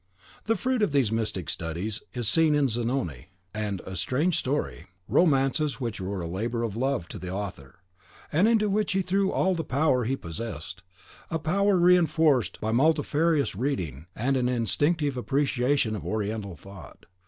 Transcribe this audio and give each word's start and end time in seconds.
The 0.45 0.55
fruit 0.55 0.81
of 0.81 0.93
these 0.93 1.11
mystic 1.11 1.47
studies 1.47 2.01
is 2.15 2.27
seen 2.27 2.55
in 2.55 2.67
"Zanoni" 2.69 3.27
and 3.53 3.81
"A 3.85 3.95
strange 3.95 4.35
Story," 4.35 4.87
romances 5.07 5.79
which 5.79 6.01
were 6.01 6.21
a 6.21 6.27
labour 6.27 6.63
of 6.63 6.75
love 6.75 7.07
to 7.09 7.19
the 7.19 7.29
author, 7.31 7.75
and 8.31 8.47
into 8.47 8.67
which 8.67 8.93
he 8.93 9.03
threw 9.03 9.31
all 9.31 9.53
the 9.53 9.63
power 9.63 10.05
he 10.05 10.15
possessed, 10.15 10.81
power 11.43 11.75
re 11.77 11.95
enforced 11.95 12.59
by 12.59 12.71
multifarious 12.71 13.55
reading 13.55 14.07
and 14.15 14.35
an 14.37 14.49
instinctive 14.49 15.17
appreciation 15.17 15.95
of 15.95 16.03
Oriental 16.03 16.55
thought. 16.55 17.05